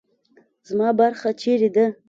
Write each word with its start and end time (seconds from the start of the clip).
زما 0.69 0.89
برخه 0.99 1.29
چیرې 1.41 1.69
ده؟ 1.75 1.85